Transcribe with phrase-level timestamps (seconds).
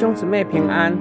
[0.00, 0.96] 兄姊妹平安，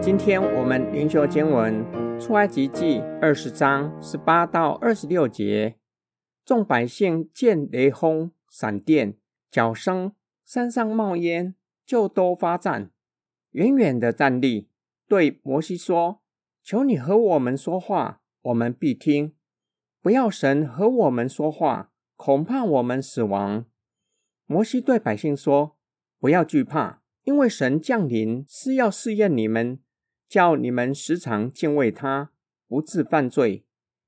[0.00, 1.84] 今天我们灵修经文
[2.20, 5.74] 出埃及记二十章十八到二十六节。
[6.44, 9.16] 众百姓见雷轰、闪电、
[9.50, 10.12] 角声，
[10.44, 12.92] 山上冒烟，就都发战，
[13.50, 14.68] 远远的站立，
[15.08, 16.20] 对摩西说
[16.62, 19.32] ：“求你和我们说话，我们必听；
[20.00, 23.64] 不要神和我们说话，恐怕我们死亡。”
[24.46, 25.76] 摩西对百姓说
[26.20, 29.80] ：“不要惧怕。”因为神降临是要试验你们，
[30.26, 32.32] 叫你们时常敬畏他，
[32.66, 33.66] 不致犯罪。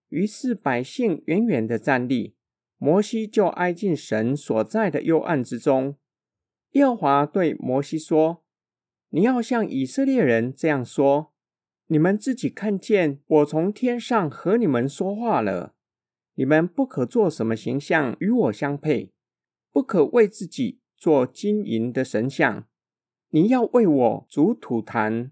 [0.08, 2.34] 于是百姓远远的站立，
[2.78, 5.98] 摩西就挨近神所在的幽暗之中。
[6.70, 8.42] 耶和华对摩西说
[9.12, 11.34] ：“你要向以色列人这样说：
[11.88, 15.74] 你们自己看见我从天上和你们说话了。
[16.36, 19.12] 你们不可做什么形象与我相配，
[19.70, 22.64] 不可为自己做金银的神像。”
[23.32, 25.30] 你要为我筑土坛，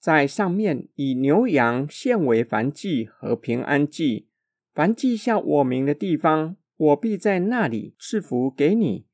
[0.00, 4.28] 在上面以牛羊献为燔祭和平安祭。
[4.74, 9.06] 凡记下我名的地方，我必在那里赐福给你。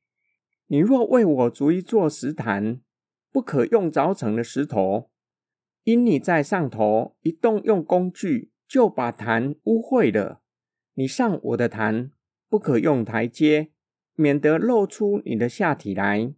[0.67, 2.81] 你若为我筑一座石坛，
[3.31, 5.11] 不可用凿成的石头，
[5.83, 10.41] 因你在上头一动用工具，就把坛污秽了。
[10.95, 12.09] 你上我的坛，
[12.49, 13.69] 不可用台阶，
[14.15, 16.33] 免得露出你的下体来。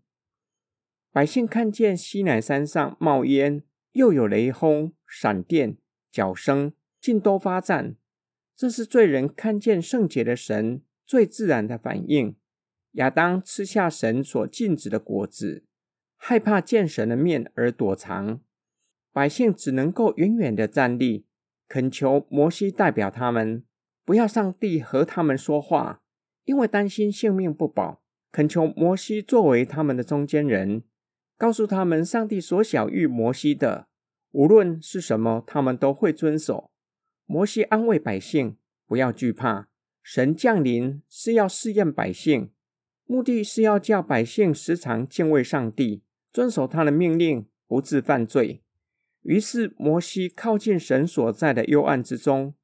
[1.12, 3.64] 百姓看见西乃山上冒烟，
[3.94, 5.78] 又有雷轰、闪电、
[6.12, 7.96] 角声，尽都发战。
[8.56, 12.36] 这是罪人看见圣洁的神最自然的反应。
[12.94, 15.64] 亚当吃下神所禁止的果子，
[16.16, 18.40] 害怕见神的面而躲藏。
[19.12, 21.26] 百姓只能够远远的站立，
[21.68, 23.64] 恳求摩西代表他们，
[24.06, 26.02] 不要上帝和他们说话，
[26.46, 28.04] 因为担心性命不保。
[28.32, 30.84] 恳求摩西作为他们的中间人。
[31.38, 33.88] 告诉他们，上帝所晓諭摩西的，
[34.32, 36.72] 无论是什么，他们都会遵守。
[37.26, 39.70] 摩西安慰百姓，不要惧怕。
[40.02, 42.50] 神降临是要试验百姓，
[43.06, 46.02] 目的是要叫百姓时常敬畏上帝，
[46.34, 48.64] 遵守他的命令，不致犯罪。
[49.22, 52.56] 于是摩西靠近神所在的幽暗之中，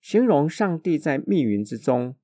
[0.00, 2.14] 形容上帝在密云之中。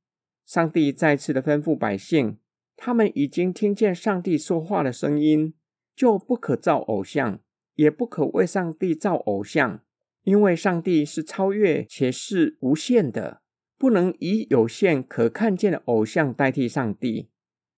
[0.45, 2.39] 上帝再次的吩咐百姓，
[2.77, 5.55] 他们已经听见上帝说话的声音。
[5.99, 7.41] 就不可造偶像，
[7.75, 9.83] 也不可为上帝造偶像，
[10.23, 13.43] 因为上帝是超越且是无限的，
[13.77, 17.31] 不能以有限可看见的偶像代替上帝。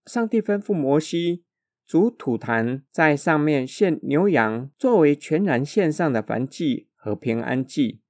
[0.05, 1.45] 上帝吩咐摩西
[1.87, 8.03] 筑土坛，在上面献牛羊，作为全然献上的燔祭和平安祭。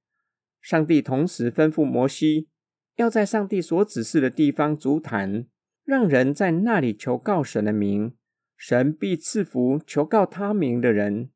[0.59, 2.49] 上帝同时吩咐摩西，
[2.97, 5.47] 要在上帝所指示的地方足坛，
[5.85, 8.13] 让人在那里求告神的名。
[8.61, 11.31] 神必赐福求告他名的人。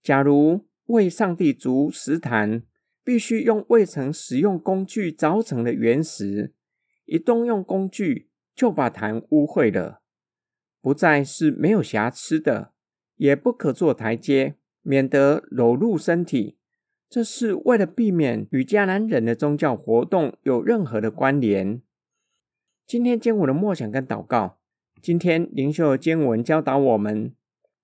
[0.00, 2.62] 假如为上帝筑石坛，
[3.02, 6.54] 必须用未曾使用工具凿成的原石，
[7.04, 10.02] 一动用工具就把坛污秽了，
[10.80, 12.72] 不再是没有瑕疵的，
[13.16, 16.58] 也不可做台阶，免得裸露身体。
[17.10, 21.82] 这是为了避免与迦南人的宗教活动有任何的关联。
[22.86, 24.60] 今天经文的默想跟祷告。
[25.02, 27.34] 今天灵修的经文教导我们：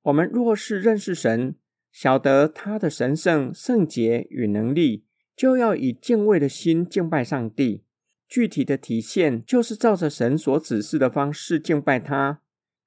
[0.03, 1.57] 我们若是认识神，
[1.91, 7.83] 晓得他的神圣、圣洁与能力，就要以敬畏的心敬拜上帝。
[8.29, 12.41] 具体的体现就是照着神所指示的方式敬拜他，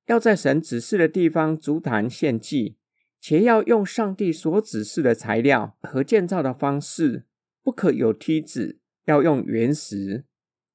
[0.08, 2.78] 要在神指示的地方筑坛献祭，
[3.19, 7.25] 且要用上帝所指示的材料和建造的方式，
[7.62, 10.24] 不可有梯子，要用原石。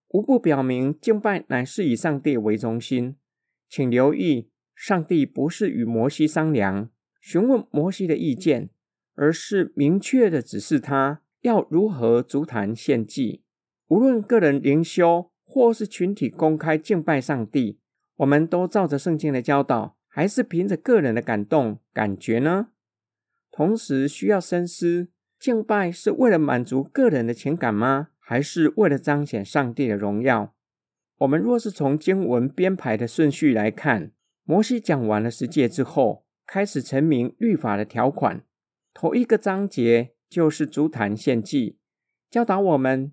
[0.08, 3.16] 无不表明敬拜乃是以上帝为中心。
[3.68, 6.90] 请留意，上帝不是与摩西商量、
[7.20, 8.70] 询问摩西的意见，
[9.14, 13.42] 而是明确的指示他要如何足坛献祭。
[13.88, 17.78] 无论个人灵修或是群体公开敬拜上帝，
[18.16, 22.68] 我们都照着圣经的教导，还是凭着个人的感动感觉呢？
[23.52, 25.08] 同时需要深思：
[25.38, 28.08] 敬拜是为了满足个人的情感吗？
[28.18, 30.55] 还是为了彰显上帝的荣耀？
[31.18, 34.12] 我们若是从经文编排的顺序来看，
[34.44, 38.42] 摩西讲完了十诫之后，开始陈明律法的条款。
[38.92, 41.78] 头一个章节就是足坛献祭，
[42.30, 43.12] 教导我们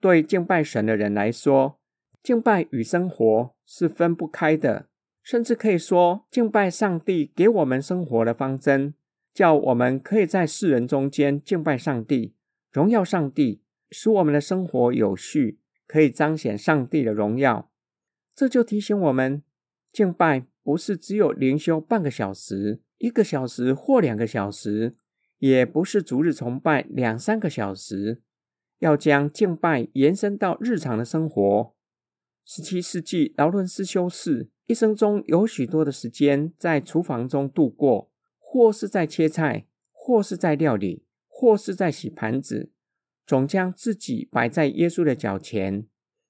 [0.00, 1.78] 对敬拜神的人来说，
[2.22, 4.88] 敬拜与生活是分不开的，
[5.22, 8.94] 甚至可以说，敬拜上帝给我们生活的方针，
[9.34, 12.34] 叫我们可以在世人中间敬拜上帝，
[12.70, 15.58] 荣耀上帝，使我们的生活有序。
[15.86, 17.70] 可以彰显上帝的荣耀，
[18.34, 19.42] 这就提醒我们，
[19.92, 24.96] 敬拜不是只有灵修半个小时、一个小时或两个小时，
[25.38, 28.22] 也不是逐日崇拜两三个小时，
[28.78, 31.74] 要将敬拜延伸到日常的生活。
[32.44, 42.72] 十七世纪劳伦斯修士一生中有许多的时间在厨房中度过，或是在切菜，或是在料理，或是在洗盘子，
[43.26, 45.86] 总将自己摆在耶稣的脚前。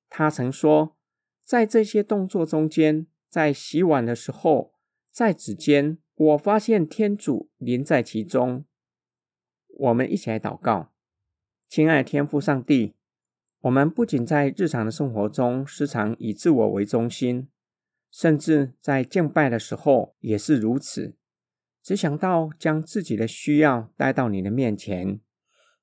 [0.09, 0.97] 他曾说，
[1.45, 4.75] 在这些动作中间，在洗碗的时候，
[5.11, 8.65] 在指尖，我发现天主临在其中。
[9.69, 10.93] 我们一起来祷告，
[11.69, 12.95] 亲爱的天父上帝。
[13.63, 17.49] 我们不仅在日常的生活中时常以自我为中心，
[18.11, 21.15] 甚至在敬拜的时候也是如此，
[21.81, 25.21] 只想到将自己的需要带到你的面前，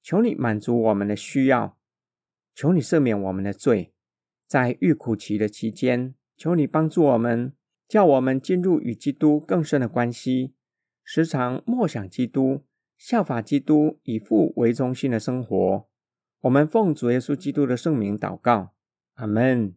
[0.02, 1.78] 求你满足我们的需要，
[2.56, 3.94] 求你赦免我们的罪。
[4.48, 7.54] 在遇苦期的期间，求你帮助我们，
[7.88, 10.54] 叫我们进入与基督更深的关系，
[11.04, 12.64] 时常默想基督，
[12.98, 15.88] 效法基督，以父为中心的生活。
[16.42, 18.74] 我们奉主耶稣基督的圣名祷告，
[19.16, 19.76] 阿门。